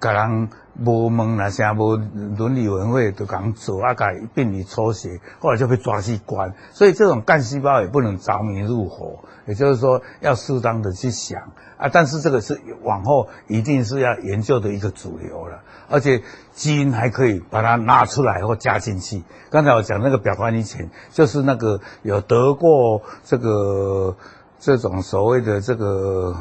[0.00, 0.48] 甲人
[0.84, 1.96] 无问那些无
[2.36, 6.54] 伦理委员会就讲做啊，改病理抽血，后来就被抓去关。
[6.70, 11.40] 所以这种干细胞也不能着迷入伙，也就是说要适当的去想
[11.78, 11.88] 啊。
[11.92, 16.22] 但是这个是往后一定是要研究的一个主流了，而且
[16.52, 19.24] 基因还可以把它拿出来或加进去。
[19.50, 24.16] 刚才我讲那个表观遗传，就是那个有得过这个
[24.60, 26.36] 这种所谓的这个。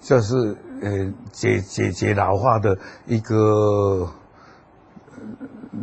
[0.00, 4.10] 就是呃解解决老化的一个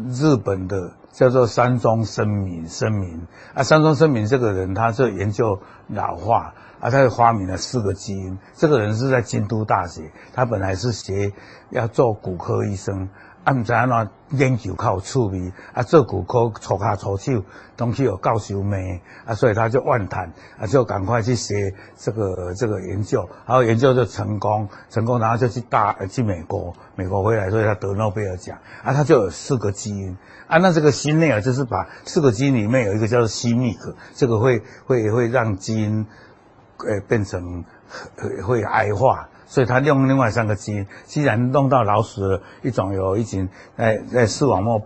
[0.09, 8.37] 日本的叫做山中生民生民啊，山中生民这个人，他是研究老化啊，他发明了四个基因。
[8.55, 11.31] 这个人是在京都大学，他本来是学
[11.69, 13.09] 要做骨科医生。
[13.47, 17.45] 啊，毋知安怎研究较有趣味，啊，做骨科粗下粗手，
[17.77, 30.17] 东西有教授咩，啊，所以他就万谈，啊，就赶快去写这个这个研究，然后研究就成功，成功，然后就去大去美国，美国回来，所以他得诺贝尔奖，啊，他就有四个基因，
[30.47, 36.05] 啊，那这个新内尔就是把四个基因里面有一个叫做 c-Myc，这个会会会让基因，
[36.79, 37.63] 呃，变成
[38.45, 39.29] 会癌化。
[39.47, 44.81] 所以他用另外三个基因，既然弄到老鼠的一种有已经在在视网膜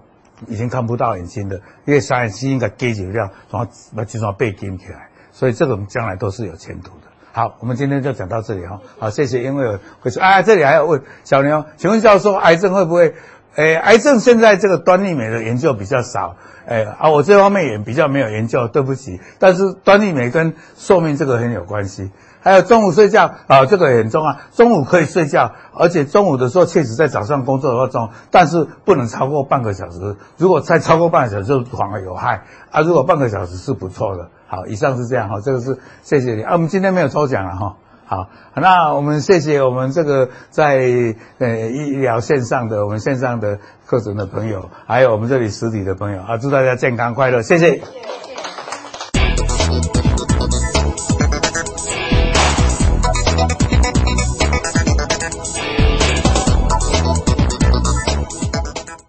[0.47, 7.07] 已经看不到眼睛的，因为三个基因给解决掉，然后把这双背顶起来，所以这种将来都是有前途的。
[7.33, 8.79] 好，我们今天就讲到这里哈。
[8.99, 9.41] 好，谢谢。
[9.43, 13.13] 因为会说，啊，这里还要问小牛，请问教授，癌症会不会？
[13.55, 19.19] 诶，癌症现在这个端粒酶的研究比较少，诶，啊，我这方面也比较没有研究，对不起。
[19.39, 22.11] 但是端粒酶跟寿命这个很有关系。
[22.41, 24.35] 还有中午睡觉啊，这个也很重要。
[24.53, 30.15] 中午可以睡觉，而且中午的时候确实在早上工作的话中，但是不能超过半个小时。
[30.37, 32.81] 如果再超过半个小时，就反而有害啊。
[32.81, 34.29] 如果半个小时是不错的。
[34.47, 36.53] 好，以上是这样哈，这个是谢谢你啊。
[36.53, 37.75] 我们今天没有抽奖了哈。
[38.05, 47.69] 好，那我们谢谢我们这个在呃医疗线上的我们线上的课程的朋友，还有我们这里实体的朋友啊，祝大家健康快乐，谢谢。
[47.69, 48.30] 谢谢